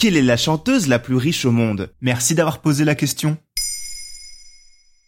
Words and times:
Quelle 0.00 0.16
est 0.16 0.22
la 0.22 0.38
chanteuse 0.38 0.88
la 0.88 0.98
plus 0.98 1.16
riche 1.16 1.44
au 1.44 1.50
monde? 1.50 1.90
Merci 2.00 2.34
d'avoir 2.34 2.62
posé 2.62 2.86
la 2.86 2.94
question. 2.94 3.36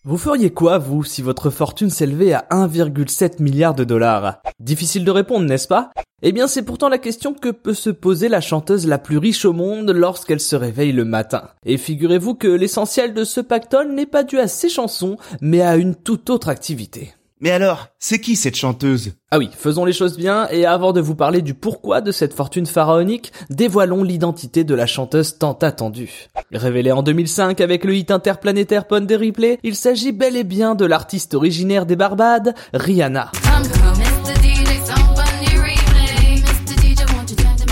Vous 0.04 0.18
feriez 0.18 0.50
quoi, 0.50 0.76
vous, 0.76 1.02
si 1.02 1.22
votre 1.22 1.48
fortune 1.48 1.88
s'élevait 1.88 2.34
à 2.34 2.46
1,7 2.50 3.42
milliard 3.42 3.74
de 3.74 3.84
dollars? 3.84 4.42
Difficile 4.60 5.06
de 5.06 5.10
répondre, 5.10 5.46
n'est-ce 5.46 5.66
pas? 5.66 5.92
Eh 6.20 6.32
bien, 6.32 6.46
c'est 6.46 6.62
pourtant 6.62 6.90
la 6.90 6.98
question 6.98 7.32
que 7.32 7.48
peut 7.48 7.72
se 7.72 7.88
poser 7.88 8.28
la 8.28 8.42
chanteuse 8.42 8.86
la 8.86 8.98
plus 8.98 9.16
riche 9.16 9.46
au 9.46 9.54
monde 9.54 9.90
lorsqu'elle 9.92 10.40
se 10.40 10.56
réveille 10.56 10.92
le 10.92 11.06
matin. 11.06 11.48
Et 11.64 11.78
figurez-vous 11.78 12.34
que 12.34 12.48
l'essentiel 12.48 13.14
de 13.14 13.24
ce 13.24 13.40
pactole 13.40 13.94
n'est 13.94 14.04
pas 14.04 14.24
dû 14.24 14.38
à 14.38 14.46
ses 14.46 14.68
chansons, 14.68 15.16
mais 15.40 15.62
à 15.62 15.76
une 15.76 15.94
toute 15.94 16.28
autre 16.28 16.50
activité. 16.50 17.14
Mais 17.42 17.50
alors, 17.50 17.88
c'est 17.98 18.20
qui 18.20 18.36
cette 18.36 18.54
chanteuse? 18.54 19.14
Ah 19.32 19.38
oui, 19.38 19.50
faisons 19.52 19.84
les 19.84 19.92
choses 19.92 20.16
bien, 20.16 20.46
et 20.52 20.64
avant 20.64 20.92
de 20.92 21.00
vous 21.00 21.16
parler 21.16 21.42
du 21.42 21.54
pourquoi 21.54 22.00
de 22.00 22.12
cette 22.12 22.34
fortune 22.34 22.66
pharaonique, 22.66 23.32
dévoilons 23.50 24.04
l'identité 24.04 24.62
de 24.62 24.76
la 24.76 24.86
chanteuse 24.86 25.38
tant 25.38 25.54
attendue. 25.54 26.28
Révélée 26.52 26.92
en 26.92 27.02
2005 27.02 27.60
avec 27.60 27.82
le 27.84 27.96
hit 27.96 28.12
interplanétaire 28.12 28.86
Pond 28.86 29.04
Replay, 29.10 29.58
il 29.64 29.74
s'agit 29.74 30.12
bel 30.12 30.36
et 30.36 30.44
bien 30.44 30.76
de 30.76 30.84
l'artiste 30.84 31.34
originaire 31.34 31.84
des 31.84 31.96
Barbades, 31.96 32.54
Rihanna. 32.74 33.32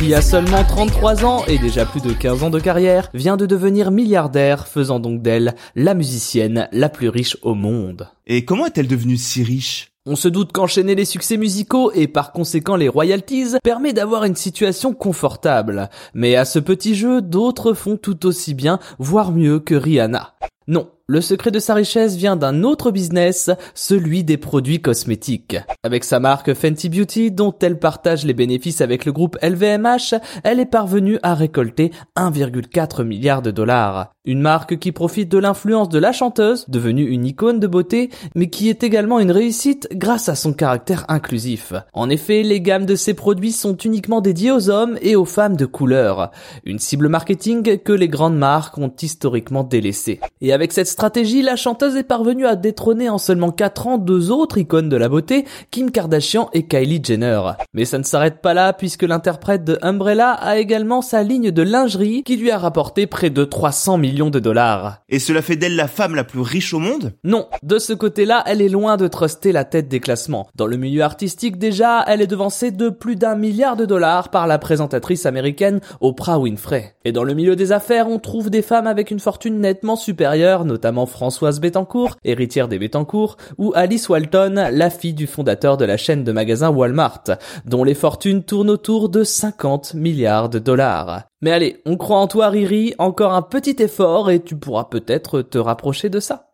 Qui 0.01 0.15
a 0.15 0.23
seulement 0.23 0.65
33 0.65 1.27
ans 1.27 1.45
et 1.47 1.59
déjà 1.59 1.85
plus 1.85 2.01
de 2.01 2.15
15 2.15 2.43
ans 2.45 2.49
de 2.49 2.59
carrière, 2.59 3.11
vient 3.13 3.37
de 3.37 3.45
devenir 3.45 3.91
milliardaire, 3.91 4.67
faisant 4.67 4.99
donc 4.99 5.21
d'elle 5.21 5.55
la 5.77 5.93
musicienne 5.93 6.69
la 6.73 6.89
plus 6.89 7.11
riche 7.11 7.37
au 7.43 7.55
monde. 7.55 8.09
Et 8.27 8.47
comment 8.47 8.65
est-elle 8.65 8.89
devenue 8.89 9.19
si 9.19 9.43
riche? 9.43 9.93
On 10.07 10.17
se 10.17 10.29
doute 10.29 10.53
qu'enchaîner 10.53 10.95
les 10.95 11.05
succès 11.05 11.37
musicaux 11.37 11.93
et 11.93 12.09
par 12.09 12.33
conséquent 12.33 12.77
les 12.77 12.89
royalties 12.89 13.59
permet 13.63 13.93
d'avoir 13.93 14.25
une 14.25 14.37
situation 14.37 14.95
confortable. 14.95 15.91
Mais 16.15 16.35
à 16.35 16.47
ce 16.47 16.59
petit 16.59 16.95
jeu, 16.95 17.21
d'autres 17.21 17.75
font 17.75 17.99
tout 17.99 18.25
aussi 18.25 18.55
bien, 18.55 18.79
voire 18.99 19.33
mieux 19.33 19.61
que 19.61 19.75
Rihanna. 19.75 20.35
Non, 20.67 20.89
le 21.11 21.21
secret 21.21 21.51
de 21.51 21.59
sa 21.59 21.75
richesse 21.75 22.15
vient 22.15 22.37
d'un 22.37 22.63
autre 22.63 22.93
business, 22.93 23.51
celui 23.75 24.23
des 24.23 24.37
produits 24.37 24.81
cosmétiques. 24.81 25.57
Avec 25.83 26.05
sa 26.05 26.21
marque 26.21 26.55
Fenty 26.55 26.89
Beauty, 26.89 27.33
dont 27.33 27.53
elle 27.61 27.81
partage 27.81 28.25
les 28.25 28.33
bénéfices 28.33 28.81
avec 28.81 29.05
le 29.05 29.11
groupe 29.11 29.37
LVMH, 29.43 30.15
elle 30.45 30.61
est 30.61 30.71
parvenue 30.71 31.19
à 31.25 31.35
récolter 31.35 31.91
1,4 32.17 33.03
milliard 33.03 33.43
de 33.43 33.51
dollars. 33.51 34.13
Une 34.27 34.43
marque 34.43 34.79
qui 34.79 34.93
profite 34.93 35.31
de 35.31 35.39
l'influence 35.39 35.89
de 35.89 35.99
la 35.99 36.13
chanteuse, 36.13 36.67
devenue 36.69 37.09
une 37.09 37.25
icône 37.25 37.59
de 37.59 37.67
beauté, 37.67 38.11
mais 38.35 38.51
qui 38.51 38.69
est 38.69 38.83
également 38.83 39.19
une 39.19 39.31
réussite 39.31 39.89
grâce 39.95 40.29
à 40.29 40.35
son 40.35 40.53
caractère 40.53 41.07
inclusif. 41.09 41.73
En 41.95 42.11
effet, 42.11 42.43
les 42.43 42.61
gammes 42.61 42.85
de 42.85 42.97
ses 42.97 43.15
produits 43.15 43.51
sont 43.51 43.79
uniquement 43.79 44.21
dédiées 44.21 44.53
aux 44.53 44.69
hommes 44.69 44.99
et 45.01 45.17
aux 45.17 45.25
femmes 45.25 45.57
de 45.57 45.65
couleur. 45.65 46.33
Une 46.67 46.79
cible 46.79 47.09
marketing 47.09 47.79
que 47.79 47.95
les 47.95 48.09
grandes 48.09 48.37
marques 48.37 48.77
ont 48.77 48.93
historiquement 49.01 49.65
délaissée. 49.65 50.21
Et 50.43 50.53
avec 50.53 50.73
cette 50.73 50.89
stratégie, 50.89 51.41
la 51.41 51.57
chanteuse 51.57 51.97
est 51.97 52.03
parvenue 52.03 52.45
à 52.45 52.57
détrôner 52.57 53.09
en 53.09 53.17
seulement 53.17 53.53
4 53.53 53.87
ans 53.87 53.97
deux 53.97 54.31
autres 54.31 54.59
icônes 54.59 54.91
de 54.91 54.97
la 54.97 55.09
beauté, 55.09 55.47
Kim 55.71 55.91
Kardashian 55.91 56.51
et 56.53 56.67
Kylie 56.67 57.03
Jenner. 57.03 57.41
Mais 57.73 57.87
ça 57.87 57.97
ne 57.97 58.03
s'arrête 58.05 58.43
pas 58.43 58.53
là 58.53 58.75
puisque 58.75 59.05
l'interprète 59.05 59.65
de 59.65 59.79
Umbrella 59.81 60.33
a 60.33 60.59
également 60.59 61.01
sa 61.01 61.23
ligne 61.23 61.53
de 61.53 61.63
lingerie 61.63 62.23
qui 62.23 62.37
lui 62.37 62.51
a 62.51 62.59
rapporté 62.59 63.07
près 63.07 63.31
de 63.31 63.47
300 63.47 63.97
millions 64.11 64.31
de 64.31 64.41
dollars. 64.41 65.03
Et 65.09 65.21
cela 65.21 65.41
fait 65.41 65.55
d'elle 65.55 65.77
la 65.77 65.87
femme 65.87 66.17
la 66.17 66.25
plus 66.25 66.41
riche 66.41 66.75
au 66.75 66.81
monde? 66.81 67.13
Non, 67.23 67.47
de 67.63 67.79
ce 67.79 67.93
côté-là, 67.93 68.43
elle 68.47 68.61
est 68.61 68.69
loin 68.69 68.97
de 68.97 69.07
truster 69.07 69.53
la 69.53 69.65
tête 69.65 69.87
des 69.87 70.01
classements. 70.01 70.49
Dans 70.57 70.67
le 70.67 70.77
milieu 70.77 71.03
artistique 71.03 71.59
déjà, 71.59 72.03
elle 72.09 72.21
est 72.21 72.27
devancée 72.27 72.73
de 72.73 72.89
plus 72.89 73.15
d'un 73.15 73.37
milliard 73.37 73.77
de 73.77 73.85
dollars 73.85 74.31
par 74.31 74.49
la 74.49 74.59
présentatrice 74.59 75.27
américaine 75.27 75.81
Oprah 76.01 76.41
Winfrey. 76.41 76.97
Et 77.05 77.13
dans 77.13 77.23
le 77.23 77.35
milieu 77.35 77.55
des 77.55 77.71
affaires, 77.71 78.09
on 78.09 78.19
trouve 78.19 78.51
des 78.51 78.63
femmes 78.63 78.89
avec 78.89 79.13
une 79.13 79.21
fortune 79.21 79.61
nettement 79.61 79.95
supérieure, 79.95 80.65
notamment 80.65 81.07
Françoise 81.07 81.61
Bettencourt, 81.61 82.17
héritière 82.25 82.67
des 82.67 82.81
Bettencourt, 82.81 83.37
ou 83.59 83.73
Alice 83.77 84.09
Walton, 84.09 84.71
la 84.73 84.91
fille 84.91 85.15
du 85.15 85.29
fondateur 85.29 85.77
de 85.77 85.85
la 85.85 85.97
chaîne 85.97 86.25
de 86.25 86.33
magasins 86.33 86.71
Walmart, 86.71 87.25
dont 87.65 87.85
les 87.85 87.95
fortunes 87.95 88.43
tournent 88.43 88.71
autour 88.71 89.09
de 89.09 89.23
50 89.23 89.95
milliards 89.95 90.49
de 90.49 90.59
dollars. 90.59 91.30
Mais 91.43 91.53
allez, 91.53 91.81
on 91.87 91.97
croit 91.97 92.19
en 92.19 92.27
toi 92.27 92.49
Riri, 92.51 92.95
encore 92.99 93.33
un 93.33 93.43
petit 93.43 93.77
effort 93.79 94.31
et 94.31 94.43
tu 94.43 94.57
pourras 94.57 94.85
peut-être 94.85 95.41
te 95.41 95.57
rapprocher 95.57 96.11
de 96.11 96.21
ça. 96.21 96.51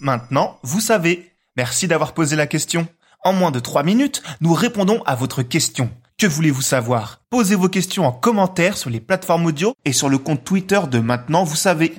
Maintenant, 0.00 0.58
vous 0.62 0.80
savez. 0.80 1.32
Merci 1.56 1.88
d'avoir 1.88 2.14
posé 2.14 2.36
la 2.36 2.46
question. 2.46 2.86
En 3.24 3.32
moins 3.32 3.50
de 3.50 3.60
3 3.60 3.82
minutes, 3.82 4.22
nous 4.40 4.54
répondons 4.54 5.02
à 5.04 5.14
votre 5.14 5.42
question. 5.42 5.90
Que 6.18 6.26
voulez-vous 6.26 6.62
savoir? 6.62 7.22
Posez 7.30 7.56
vos 7.56 7.68
questions 7.68 8.06
en 8.06 8.12
commentaire 8.12 8.76
sur 8.76 8.90
les 8.90 9.00
plateformes 9.00 9.46
audio 9.46 9.74
et 9.84 9.92
sur 9.92 10.08
le 10.08 10.18
compte 10.18 10.44
Twitter 10.44 10.80
de 10.90 11.00
Maintenant, 11.00 11.42
vous 11.42 11.56
savez. 11.56 11.94